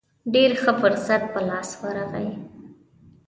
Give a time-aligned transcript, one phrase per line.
[0.33, 2.29] ډېر ښه فرصت په لاس ورغی.